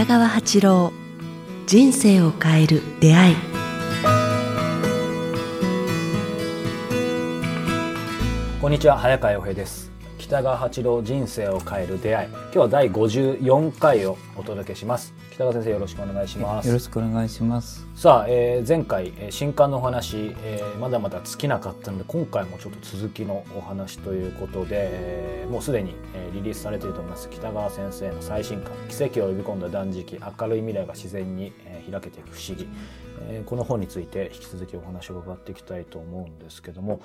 [0.00, 0.92] 北川八郎
[1.66, 3.36] 人生を変える出会い。
[8.62, 9.92] こんにちは早川洋平です。
[10.16, 12.28] 北川八郎人生を変える出会い。
[12.30, 15.12] 今日は第54回をお届けします。
[15.40, 16.68] 北川先生よろしくお願いします。
[16.68, 17.86] よろしくお願いします。
[17.94, 27.30] さあ、えー、前回、えー、新刊のお話、えー、まだまだ尽きなかったので今回もちょっと続きのお話ということで、えー、もうすでに、えー、リリースされていると思います。
[27.30, 32.68] 北川先生の最新刊「奇跡を呼び込んだ断食明るい未来が自然に、えー、開けていく不思議」
[33.30, 37.00] えー、この本について引き続きお話を伺っていきたいと思うんですけども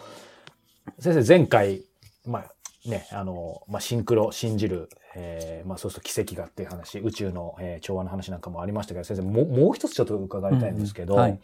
[1.00, 1.84] 先生前回
[2.26, 2.52] まあ
[2.86, 11.40] ね、あの、まあ、シンクロ、信じる、えー、まあ、そうすると奇跡がっていう話、宇宙の、えー、調和の話なんかもありましたけど、先生、もう、もう一つちょっと伺いたいんですけど、うんはい、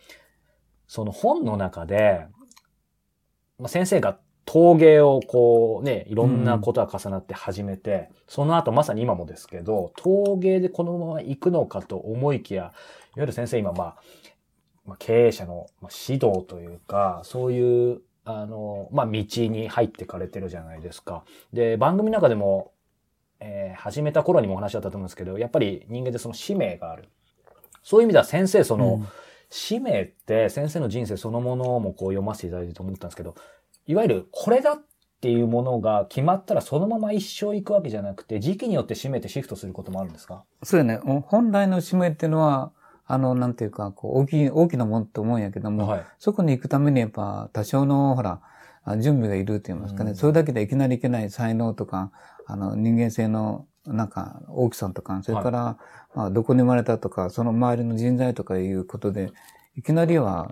[0.88, 2.28] その本の中で、
[3.58, 12.74] まあ、先生が陶芸をこうね、いろんなことが重なって始めて、うん、その後まさに今もですけど、陶芸でこのまま行くのかと思いきや、いわ
[13.18, 13.96] ゆる先生今まあ、
[14.86, 21.24] まあ、経営者の指導というか、そういうあの、まあ、道に入ってかれてるじゃないですか。
[21.54, 22.72] で、番組の中でも、
[23.44, 27.10] えー、始めた頃にもお話だったと思うんですけど、やっぱり人間でその使命がある。
[27.84, 29.08] そういう意味では先生、その、うん、
[29.50, 33.36] 使命って先生の人生そのものもこう読ませていただいてと思ったんですけど、
[33.88, 34.84] いわゆるこれだっ
[35.20, 40.44] ていうものが決まったらそのまま一生行くわけじゃなくて、時期によって使命ってシフトすることもあるんですか？
[40.62, 41.00] そうよね。
[41.26, 42.72] 本来の使命っていうのは、
[43.08, 48.40] あの、なんていうか、こう、大きい、大きなもんと思うんやけども、はい、そこに行くためにやっぱ多少の、ほら、
[49.00, 52.12] 準備がいるって言いますかね、うん、それだけでいきなりいけない才能とか、
[52.48, 55.78] あの、人間性の、なんか、大きさとか、それから、は
[56.16, 59.32] い、まあ、どこに生まれたとか、その周りの人材とかいうことで、
[59.76, 60.52] いきなりは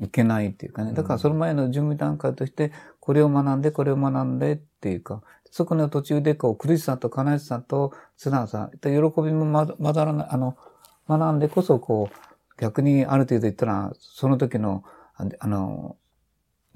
[0.00, 0.92] いけないっていうかね。
[0.92, 9.00] だからその前の準備段階として、これを学んで、これを学んでっていうか、そこの途中でこう、苦しさと悲しさと素直さ、喜び
[9.32, 10.56] もままだらない、あの、
[11.08, 14.84] 学んでこそ、こう、逆にある程度言ったら、その時の、
[15.16, 15.96] あの、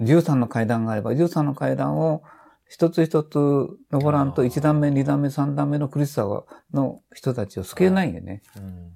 [0.00, 2.22] 13の階段があれば、13の階段を
[2.69, 3.37] 一つ一つ
[3.93, 6.27] 登らんと1段目、2段目、3段目の苦しさ
[6.72, 8.43] の人たちを救えないよね。
[8.55, 8.93] はいうん。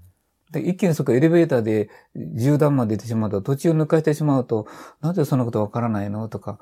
[0.51, 4.67] で、一気にそこエレベーターで10段まで出てしまうと、途中抜かしてしまうと、
[5.01, 6.59] なぜそんなことわからないのとか、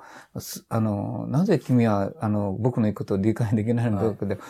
[0.68, 4.44] あの、なぜ君は、あの、僕の言うことを理解できないのとかで、はい、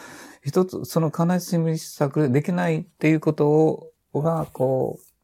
[0.46, 5.15] 一つ、その悲しみ作できないっていうことを、が、こう、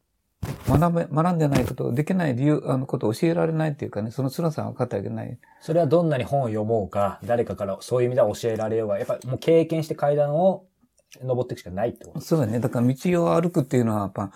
[0.67, 5.37] 学べ、学んでないこと、できない理由、あのことを教えられないっていうかね、その辛さが分かってあげない。
[5.61, 10.65] それはどんなに本を読もうか、誰かからそういう意味では教えられようが、やっぱもう経験して階段を
[11.21, 12.59] 登っていくしかないってことそうだね。
[12.59, 14.31] だから道を歩くっていうのは、やっぱ、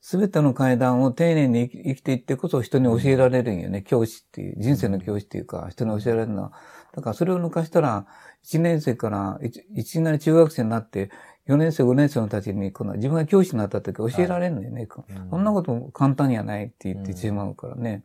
[0.00, 3.78] すべての階段を丁寧に生きていってこそ人に教えられるんよね。
[3.78, 6.52] うん、教師っていう、人生の教師っていうか、人に教えられるのは。
[6.92, 8.06] だからそれを抜かしたら、
[8.44, 11.10] 1年生からいきなり中学生になって、
[11.48, 12.94] 4年生、5年生のたちに、この。
[12.94, 14.80] 自分が教師になった時教えられるんだよね。
[14.82, 14.88] はい
[15.30, 18.04] そんなことも簡単にはないって言ってしまうからね。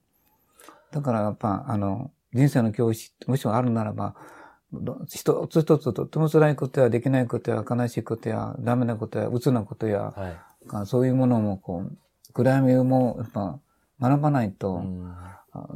[0.91, 4.15] だからやっぱ、あの、人生の教師、もしもあるならば、
[5.07, 10.13] 一つ一つとっても辛いことやできないことや悲しいことやダメなことや鬱なことや、
[10.69, 11.97] はい、そういうものもこう、
[12.33, 13.59] 暗闇もやっぱ
[14.01, 14.83] 学ばないと、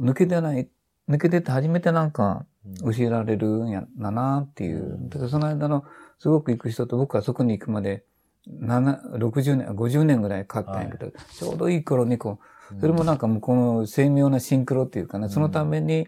[0.00, 0.68] 抜け出ない、
[1.08, 2.44] 抜け出て初めてなんか
[2.84, 4.98] 教えられるんやだなっていう。
[5.08, 5.84] だからその間の
[6.22, 8.04] すごく行く人と僕はそこに行くまで、
[8.48, 12.38] 60年、50年ぐらいかかったんやけど、はい、ちょうどいい頃にこ
[12.70, 16.06] う、それもなんかもうこの精妙なシンクロっていうかね、そのために、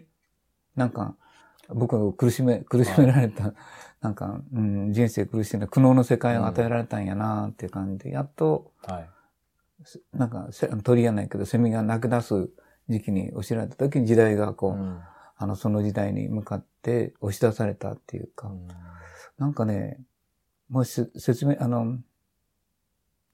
[0.77, 1.17] なんか、
[1.67, 3.53] 僕が苦しめ、苦しめられた、はい、
[3.99, 9.09] なんか、うん、人生苦しんだ苦悩の世界を与えられたんやなっていう感じで、やっと、はい、
[10.13, 10.47] なんか、
[10.85, 12.47] 鳥やないけど、セミが鳴き出す
[12.87, 15.01] 時期に教えられた時に時代がこう、うん、
[15.35, 18.67] あの、その時代に向かって押し出されたっていうか、うん
[19.37, 19.99] なんかね、
[20.69, 21.99] もう説明、あの、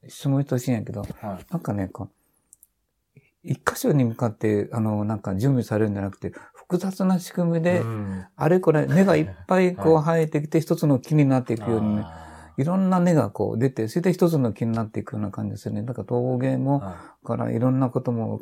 [0.07, 12.05] 質問してほしいんやけど、はい、なんかね、こう、一箇所に向かって、あの、なんか準備されるんじゃなくて、複雑な仕組みで、うん、あれこれ、根がいっぱいこう生えてきて、一つの木になっていくようにね、
[12.57, 12.63] い。
[12.63, 15.83] ろんな根がこう出て、それで一つの木になっていくような感じですよね。
[15.83, 18.39] だから陶芸も、はい、からいろんなことも、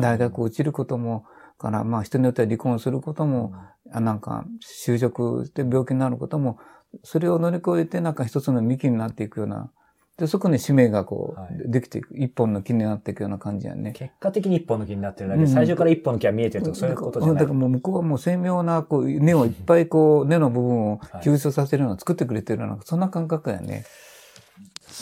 [0.00, 1.24] 大学落ちることも、
[1.58, 3.52] から、まあ人によっては離婚することも、
[3.92, 4.44] うん、なんか
[4.86, 6.58] 就職して病気になることも、
[7.02, 9.70] それを乗り越えてなんか一つの幹になっていくような、
[10.16, 13.92] で、そこに使命がこう、はい、できていく、一本の木になっていくような感じやね。
[13.92, 17.36] 結果的に一本の木になってるだけで、うん、最初から一本の木は見えてるとか、そういうことじゃない。
[17.36, 23.84] だからもう向こうはもう精妙な、こう、根をいっぱいこう、根の部分を 吸収させるような、作ってくれてるような、そんな感覚やね。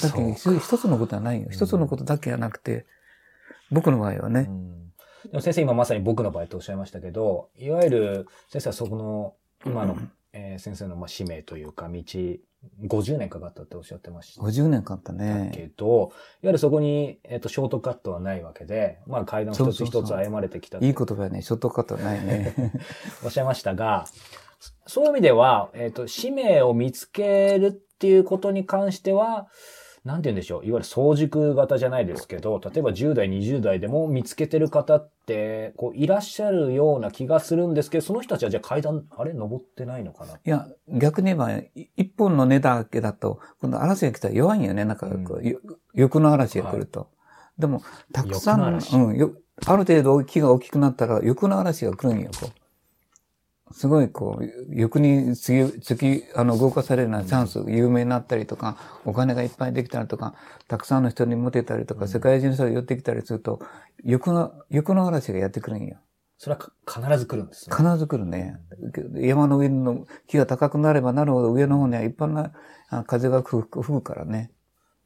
[0.02, 1.47] だけど、一つのことはないよ。
[1.50, 2.87] 一つのことだけじゃなくて、
[3.70, 4.50] 僕の場合はね。
[5.31, 9.97] でも先生今まさに僕の場合とおっしゃいましたけど、いわゆる先生はそこの今の
[10.36, 12.02] えー、先生のまあ使命というか道
[12.86, 15.70] 50年かかったっておっしゃってました50年かかったけね。
[15.76, 16.10] ど、いわ
[16.42, 21.42] ゆるそこに、えっと、ショートカットはないわけで、まあ階段一つ一つ歩まれてきたといい言葉やね。
[21.42, 22.54] ショートカットはないね。
[23.25, 24.06] おっしゃいましたが、
[24.86, 29.48] そういう意味では、えっ、と、使命を見つけるっていうことに関しては、
[30.04, 30.66] なんて言うんでしょう。
[30.66, 40.34] いわゆる早熟型じゃないですけど、例えば10代、20代でも見つけてる方って、こう、いらっしゃるような気がするんですけど、その人たちはじゃあ階段、あれ登ってないのかな？
[40.34, 44.84] いや、逆に言えば、い一本の根だけだと、今度嵐が来たら弱いんよね。
[44.84, 45.58] なんかこう、よ
[45.94, 47.08] 欲の嵐が来ると。
[47.58, 47.80] でも、
[48.12, 49.32] たくさん、うん、よ、
[49.64, 52.63] ある程度木が大きくなったら欲の嵐が来るんよ、こう。
[53.75, 60.35] すごいこう、欲に突き、突き、あの、動かされるようなチャンス、有名になったりとか、お金がいっぱいできたりとか、
[60.69, 63.61] たくさんの人にモテたりとか、世界中の人が寄ってきたりすると、
[64.05, 65.97] 欲の、欲の嵐がやってくるんよ。
[66.38, 67.76] それはか必ず来るんですね。
[67.76, 68.61] 必ず来るね。
[69.17, 72.53] 山の上の木が高くなればなるほど上の方には一般な
[72.91, 74.53] あ風が吹くからね。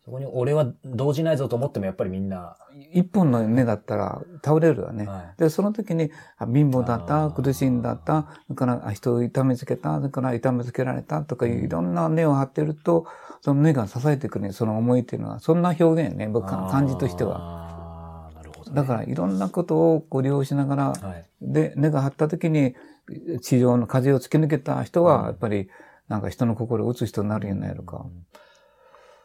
[0.09, 2.57] そこに俺は動じないぞと思ってもやっぱりみんな、
[2.95, 5.07] 一本の根だったら倒れるわね。
[5.07, 13.05] はで、その時に、あ貧乏だっあた、ー苦しんだった、それからあ人を痛めつけた、それから痛めつけられたとかいういろんな根を張ってると、
[13.43, 17.39] その根が支えてくるね、その思いっていうのは、そんな表現ね、僕か感じとしては。
[17.39, 18.31] は。
[18.35, 18.77] なるほど、ね。
[18.77, 21.27] だからいろんなことをこう利用しながら、はい。
[21.43, 22.75] で、根が張った時に、
[23.43, 25.69] 地上の風を突き抜けた人は、やっぱり、
[26.09, 28.07] なんか人の心を打つ人になるんやないのか。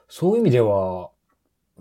[0.08, 1.10] そういう意味では、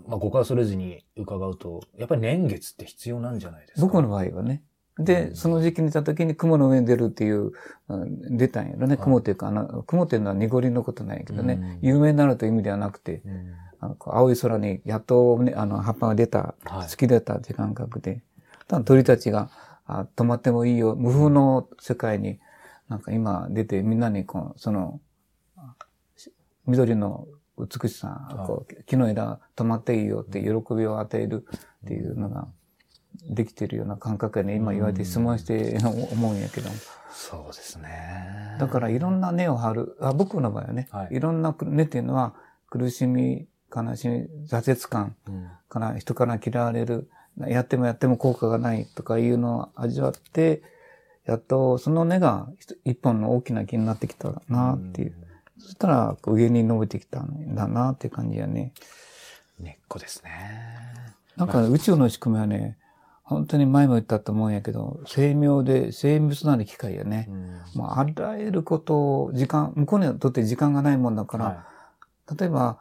[0.07, 3.85] まあ、誤解をそれずに伺うと、やっぱり年月って必要なんじゃないですか？
[3.85, 4.63] 僕の場合はね。
[4.99, 7.51] で、その時期にいた時に雲の上に出るっていう、
[7.87, 8.95] うん出たんやろね。
[8.97, 11.79] 雲っていうか、あの、雲っていうのは濁りのことなんやけどね。
[11.81, 13.53] 有名になるという意味ではなくて、うん。
[13.79, 16.87] あの青い空にやっと、ね、あの、葉っぱが出た、はい。
[16.87, 18.21] 突き出たっていう感覚で、
[18.67, 19.49] ただ鳥たちが、
[19.85, 22.39] あ止まってもいいよ、無風の世界に、
[22.87, 25.01] なんか今出てみんなにこう、その、
[26.67, 27.27] 緑の
[27.57, 28.47] 美しさ、はい。
[28.47, 31.45] こう木の枝止まっていいよって喜びを与える
[31.85, 32.47] っていうのが
[33.29, 35.77] できてるような感覚やね、今言われて質問して
[36.11, 36.69] 思うんやけど。
[37.11, 38.57] そうですね。
[38.59, 41.15] だからいろんな根を張る、あ僕の場合はね、はい。
[41.15, 42.33] い、ろんな根っていうのは
[42.69, 45.47] 苦しみ、悲しみ、挫折感うん。
[45.69, 50.63] から人から嫌われる、やってもやっても効果がないとかいうのを味わって、
[51.25, 55.15] やっとその根が一一本の大きな木になってきたなっていう。
[55.63, 58.73] そしたら上に伸びてきたんだなっていう感じやね。
[59.59, 60.31] 根っこですね。
[61.37, 62.77] なんか宇宙の仕組みはね、
[63.23, 67.29] 本当に前も言ったと思うんやけど、精妙で精密なる機械やね。
[67.73, 71.65] もうあらゆることを、時間、向こうにとって時間がないもんだから、は
[72.37, 72.79] 例えば、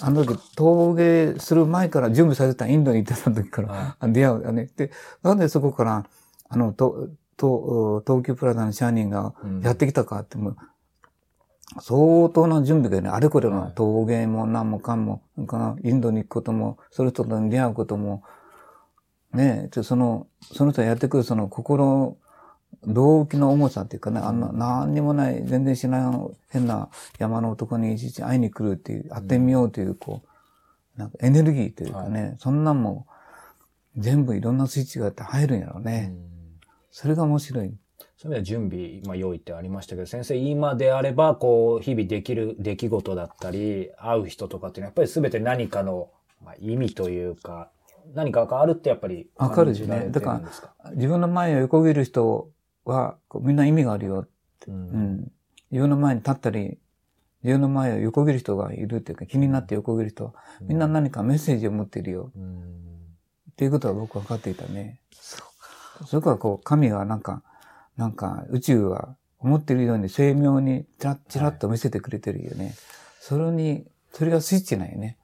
[0.00, 4.70] あの時、陶芸する前から準備されてたインドに行ってた時から、はあ出会うよね。
[4.76, 4.90] で、
[5.22, 6.06] なんでそこから、
[6.48, 10.56] あの、と、と、東急プラザの社員がうんやってきたかってもう、
[11.80, 18.22] 相当な準備がね、あれこれのはい陶芸も何もかんも、それからインドに行くことも、その人と出会うことも、
[19.32, 22.16] ねでその、その人がやってくるその心、
[22.86, 26.20] 動機の重さっていうかね、あんな、何にもない、全然知らない
[26.50, 30.22] 変な山の男にいちいち会いに来るっていう、会ってみようという、こ
[30.96, 33.06] う、なんかエネルギーというかね、そんなんも、
[33.96, 36.12] 全部いろんなスイッチがあって入るんやろういね。
[36.28, 36.34] うん
[36.96, 37.74] それが面白い。
[38.16, 46.10] そういう意味では準備、まあ、用意ってありましたけど、先生、今であれば、こう、日々できる出来事だったり、会う人とかっていうのは、やっぱり全て何かの、
[46.44, 47.70] まあ、意味というか、
[48.14, 50.42] 何かがあるってやっぱりわかる感じられてだか
[50.84, 50.90] ら。
[50.92, 52.50] 自分の前を横切る人
[52.84, 54.26] は、みんな意味があるよ。
[54.68, 55.32] ううんん。
[55.70, 56.78] 自分の前に立ったり、
[57.42, 62.30] 自分の前を横切る人がいるっていうか、気になって横切る人は、みんな何かメッセージを持っているよ。
[62.36, 62.84] うん
[63.54, 65.00] っていうことは僕は分かっていたね。
[66.06, 67.42] それからこう、神がなんか、
[67.96, 72.74] なんか宇宙は思っているように精妙にチラッチラッと見せてくれてるよね。
[73.20, 75.18] それに、それがスイッチなんよね。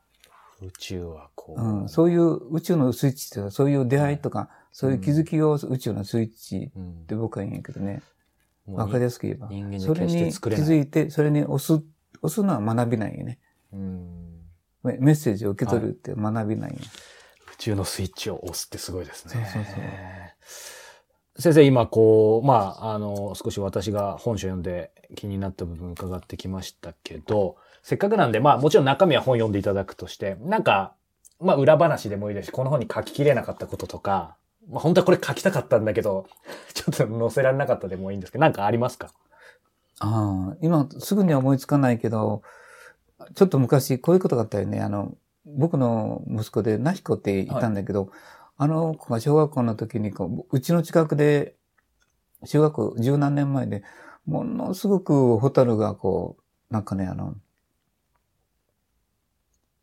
[0.63, 1.89] 宇宙はこう、うん。
[1.89, 8.03] そういう宇宙のスイッチってそういう出会いとか、そういう気づきを宇宙のスイッチうんって僕は言うんやけどね。
[8.67, 9.49] もうわかりやすく言えば。
[9.49, 11.83] 人間にそれ決してに気づいて、それに押す、
[12.23, 13.39] 押すのは学びなんよね。
[13.73, 14.31] うん
[14.83, 16.77] メメッセージを受け取るって学びなんよ。
[17.53, 19.35] 宇宙のスイッチを押すってすごいですね。
[19.53, 19.85] そうそうそう
[21.41, 30.93] 先生、今こう、まあ、あの、少し私が本書読んで気になった部分伺ってきましたけど、せっかくなんで、まあ、もちろん中身は本読んでいただくとして、なんか、
[31.41, 34.37] まあ、裏話でもいいですし、この本に書ききれなかったこととか、
[34.69, 36.27] まあ、本当はこれ書きたかったんだけど、
[36.75, 39.09] ちょっと載せられなかったでもいいんですけど、なんかありますか？
[40.01, 42.43] ああ、今すぐには思いつかないけど、
[43.35, 44.81] ちょっと昔こういうことがあったよね。
[44.81, 45.15] あの、
[45.47, 48.11] 僕の息子でナヒコっていたんだけど、
[48.63, 51.57] あの子が小学校の時にこう、うちの近くで、
[52.45, 53.83] 小学校十何年前で、
[54.27, 56.37] ものすごくホタルがこ
[56.71, 57.37] う、なんかね、あの、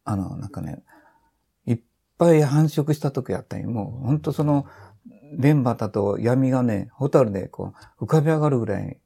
[0.05, 0.83] あの、なんかね、
[1.65, 1.79] いっ
[2.19, 3.71] ぱい繁殖した時やったんよ。
[3.71, 4.67] もう、ほんとその、
[5.33, 8.99] 電波だと闇がね、ホタルでこう、浮かび上がるぐらい、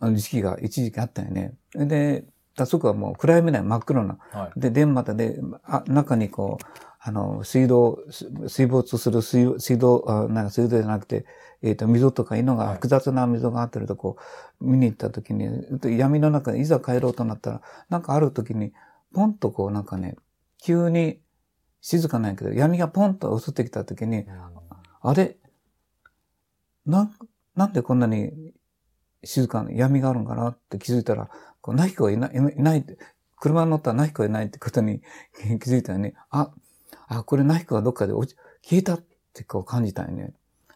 [0.00, 1.54] あの時期が一時期あったよね。
[1.74, 2.24] で、
[2.56, 4.18] だそこはもう暗闇ない真っ黒な。
[4.32, 4.60] はい。
[4.60, 11.26] で、電波で、あ中にこう、あの、水道、す水没する水水道、あなんか水道じゃなくて、
[11.60, 14.16] えっ、と、溝とかいうのが、はい複雑な溝があってるとこ
[14.60, 15.48] う、見に行った時に、
[15.98, 18.72] 闇の中でいざ帰ろうとなったら、なんかある時に、
[19.12, 20.14] ポンとこう、なんかね、
[20.62, 21.20] 急に、
[21.80, 24.24] 静かなんやけど、闇がポンと襲ってきた時に、
[25.00, 25.36] あれ？
[26.86, 27.12] なん、
[27.56, 28.30] なんでこんなに
[29.24, 31.28] 静かな闇があるんかなって気づいたら、
[31.60, 32.86] こう、ナヒコがいない、いない
[33.36, 35.00] 車に乗ったらナヒコがいないってことに
[35.60, 36.14] 気づいたよね。
[36.30, 36.52] あ、
[37.18, 39.02] あ、これナヒコがどっかで落ち、消えたっ
[39.34, 40.32] てこう感じたよね。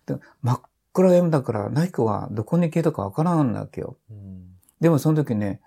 [0.06, 0.60] で真っ
[0.92, 3.96] 暗闇だから、ナヒコがどこに消えたかわからんわけよ。
[4.10, 4.42] うん
[4.78, 5.60] でもその時ね、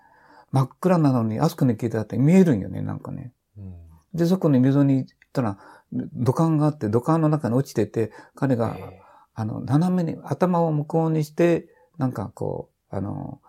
[0.52, 3.32] 真っ暗なのにあそこに消えたって見えるんよね、なんかね。
[3.58, 3.74] うん
[4.14, 5.58] で、そこに溝に行ったら、
[5.92, 9.00] 土管があって、土管の中に落ちてて、彼が、え
[9.34, 13.40] あの、斜めに、頭を向こうにして、なんかこう、あの、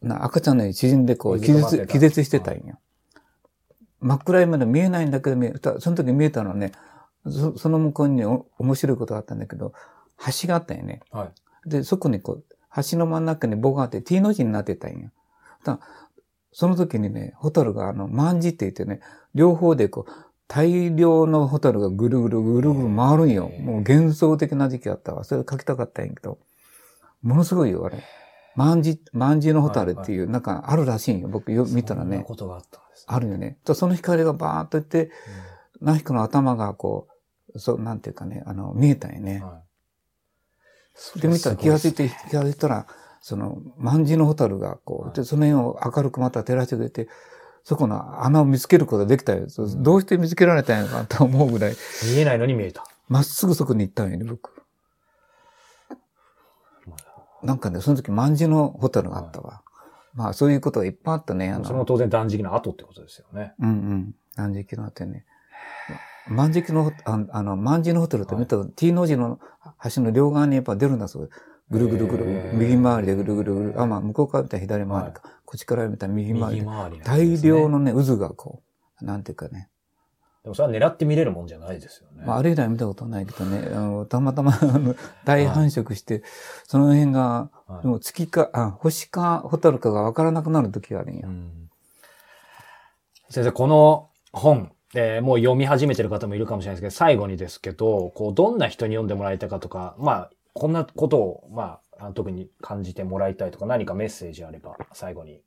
[0.00, 2.78] な赤ちゃんのように縮んでこう、気絶、気絶してたんよ。
[4.04, 6.72] 真っ暗いまで見えないんだけど見え、たその時見えたのはね、
[7.26, 9.72] そその向こうに面白いことがあったんだけど、
[10.42, 11.00] 橋があったよね。
[11.10, 11.32] ーは
[11.64, 11.70] い。
[11.70, 12.44] で、そこにこう、
[12.90, 15.10] 橋の真ん中に棒があって T の字になってたんよ。
[15.64, 15.80] だ
[16.52, 19.00] その時にね、ホタルがあの、万字って言ってね、
[19.34, 20.12] 両方でこう、
[20.48, 23.48] 大量のホタルがぐるぐるぐるぐる回るんよ。
[23.60, 25.24] もう幻想的な時期あったわ。
[25.24, 26.38] それ書きたかったんやけど、
[27.22, 28.04] ものすごいよ、あれ。
[28.54, 31.28] 万字、万字のホタルっていう、なんかあるらしいんよ。
[31.28, 32.83] 僕よ見たらね、そんなことがあった。
[33.06, 33.58] あるよね。
[33.64, 35.10] とその光がバーっといって、
[35.80, 37.08] ナヒコの頭がこ
[37.54, 39.40] う、そう、なんていうかね、あの、見えたんよね。
[39.42, 39.64] うんはい
[41.16, 42.86] で、見たら気がついて、気がついたら、
[43.20, 47.08] その、万字のホタルが、こ、はいうで、その辺を明るくまた照らしてくれて、
[47.64, 49.48] そこの穴を見つけることができたよ。
[49.48, 52.84] そうどうして見つけられたんやかと思うぐらい、見えないのに見えた。
[53.08, 54.52] まっすぐそこに行ったんよね、僕。
[57.42, 59.63] なんかね、その時万字のホタルがあったわ。
[60.14, 61.50] まあ、そういうことがいっぱいあったね。
[61.50, 63.54] あそれも当然断食の後ってことですよね。
[63.58, 64.14] うんうん。
[64.36, 65.24] 断食のあってね。
[66.28, 69.38] 万食の、ああの、万字のホテルって見たら、T の字の
[69.94, 71.30] 橋の両側にやっぱ出るんだそう。
[71.70, 73.80] ぐるぐるぐるへー右回りでぐるぐるぐる。
[73.80, 75.22] あ、まあ、向こうから見たら左回りか。
[75.44, 78.62] こっちから見たら右回り回りなん大ですね量のね、渦がこ
[79.00, 79.68] う、なんていうかね。
[80.44, 82.22] でもそれは狙って見れるもんじゃないですよね。
[82.26, 84.52] まあ、あれ以来見たことないけどね、あのたまたま、
[85.24, 86.22] 大繁殖して、
[86.66, 91.28] その辺が、はいもう月か、あ、星か、ホタルかがわからなくなる時があるんよ。
[91.28, 91.70] うん
[93.30, 105.40] 先生、この本、えーもう読み始めてる方もいるかもしれないですけど、最後にですけど、こう、どんな人に読んでもらいたいかとか、まあ、こんなことを、まあ、あ特に感じてもらいたいとか、何かメッセージあれば、最後に。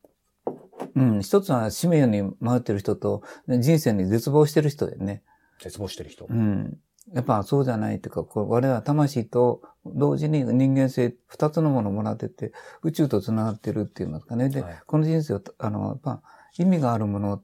[0.97, 5.23] うん、一つは使命に回ってる人と、ね人生に絶望してる人でね。
[5.59, 6.25] 絶望してる人。
[6.29, 6.77] うん。
[7.13, 12.51] やっぱそうじゃないというか、こう我々は魂と同時に人間性二つのものをもらってて、
[12.83, 14.49] 宇宙と繋がってるっていうんですかね。
[14.49, 16.21] で、はいこの人生を、あの、やっぱ
[16.57, 17.41] 意味があるもの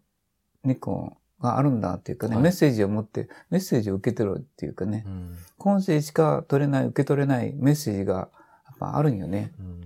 [0.64, 8.28] にこう、があるんだっていうかね、はいメッセージを持って、メッセージを受け取るっていうかね、うん今世しか取れない、受け取れないメッセージがや
[8.74, 9.54] っぱあるんよね。
[9.60, 9.82] うん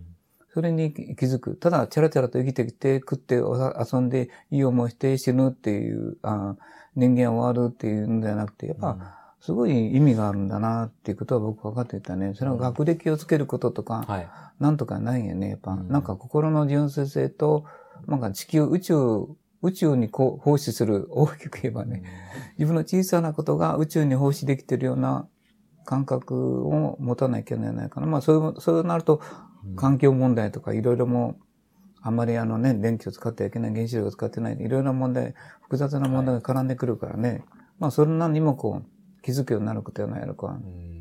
[0.58, 1.56] それに気づく。
[1.56, 6.56] ただ、チャラチャラと生きてきて、食ってお遊んで、いい思いして死ぬっていう、あ
[6.96, 12.34] 人間終わるっていうんじゃなくて、やっぱ、すごい意味があるんだなっていうことは僕分かっていたね。
[12.34, 14.28] それは学歴をつけることとか、はい。
[14.60, 15.52] なんとかないんやね。
[15.52, 17.66] やっぱ、うんなんか心の純粋性と、
[18.08, 19.28] なんか地球、宇宙、
[19.62, 22.02] 宇宙にこう放出する、大きく言えばね、
[22.58, 25.28] 自分の小さなことが宇宙に放出できてるような
[25.86, 28.08] 感覚を持たなきゃならないかな。
[28.08, 29.22] まあそういう、そうなると、
[29.76, 31.38] 環境問題とかいろいろも、
[32.02, 35.34] あんまりあのね、電気を使ってはいけない、原子力を使ってない、いろいろな問題、
[35.64, 37.44] 複雑な問題が絡んでくるからね。
[37.80, 40.48] まあそんなにもこう、気づくようになることはないのか。
[40.48, 40.98] うん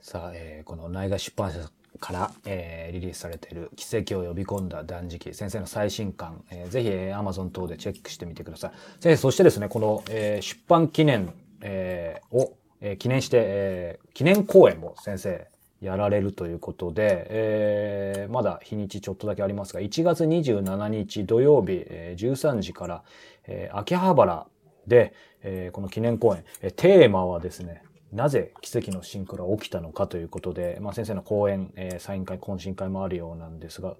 [0.00, 1.58] さあ、えーこの内外出版社
[2.00, 8.72] から、えーリリースされている奇跡を呼び込んだ断食先生の最新刊、えーぜひ、えー Amazon 等でチェックしてみてください。
[9.00, 15.46] 先生、そしてですね、この、えー出版記念、えーを、えー記念して、えー記念講演も先生
[15.82, 23.02] やられるということで、えーまだ日にちちょっとだけありますが、1月27日土曜日、えー13時から、
[23.46, 24.46] えー秋葉原
[24.86, 25.12] で、
[25.42, 33.96] えーこの記念講演、えーテーマはですね、なぜ奇跡のシンクロが起きたのかということで、まあ、先生の講演、えーサイン会、懇親会もあるようなんですが、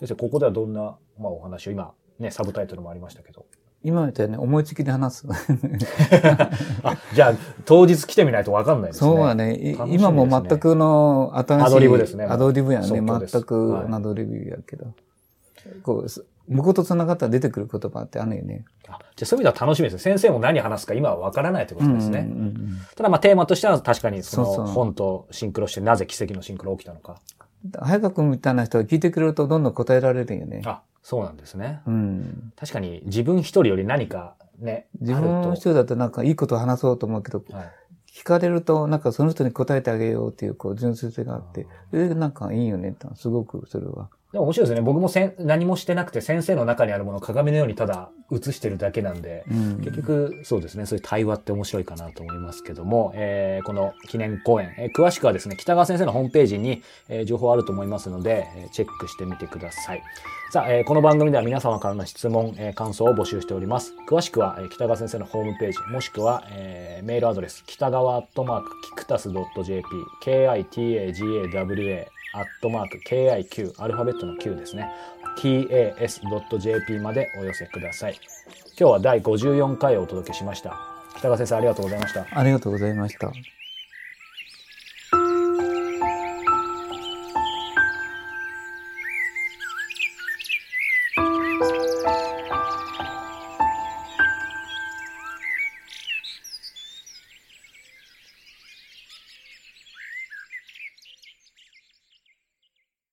[0.00, 3.44] 先生、ここではどんな、まあ、お話を今、ね、サブタイトルもありましたけど。
[3.82, 5.26] 今みたいに思いつきで話す。
[6.82, 9.10] あ、じゃあ、当日来てみないとわかんないですね。
[9.10, 12.86] そうはね、ね今も全くの新しいアドリブですねアドリブやね。
[12.88, 14.86] 全くはいアドリブやけど。
[15.82, 18.64] こうす向こうと繋がったら出てくる言葉ってあるよね。
[18.88, 19.98] あじゃあそういう意味では楽しみですね。
[19.98, 22.20] 先生も何話すか今はわからないということですね。
[22.20, 27.20] うんうんうんただまあテーマとしては確かにそそうそうの本とシンクロしてなぜ奇跡のシンクロが起きたのか。
[27.80, 30.62] 早川君みたいな人が聞いてくれるとどんどん答えられるよね。
[30.64, 31.80] あ、そうなんですね。
[31.86, 32.52] うん。
[32.56, 37.44] 確かに自分一人より何かね、自分の人だとなんかいいことを話そうと思うけど。
[37.50, 37.72] はい
[38.18, 44.08] 聞かれるとなんかその人に答えてあげようっていうこう純粋性があって、それでなんかいいよねってすごくそれは。
[44.32, 44.82] でも面白いですね。
[44.82, 60.02] 僕もせん何もしてなくて先生の中にあるものを鏡のようにただ映してるだけなんで、うん結局そうですね、そういう対話って面白いかなと思いますけども、えーこの記念講演、えー詳しくはですね、北川先生のホームページに、えー情報あると思いますので、えーチェックしてみてください。
[60.52, 63.94] さあ、えーこの番組では皆様からの質問、えー感想を募集しております。
[64.06, 69.82] 詳しくは、えー北川先生のホームページ、もしくは、えーメールアドレス、北川アットマーク、キクタス .jp、
[70.22, 72.04] kitagawa
[72.34, 74.90] アットマーク KIQ アルファベットの Q ですね。
[75.38, 78.18] Tas.jp までお寄せください。
[78.78, 80.76] 今日は第54回をお届けしました。
[81.16, 82.26] 北川先生ありがとうございました。
[82.30, 83.32] ありがとうございました。